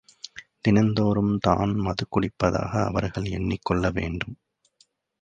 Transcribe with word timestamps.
தினந்தோறும் 0.61 1.37
தான் 1.37 1.73
மது 1.75 2.05
குடிப்பதாக 2.09 2.85
அவர்கள் 2.85 3.23
எண்ணிக் 3.23 3.65
கொள்ளவேண்டும். 3.65 4.35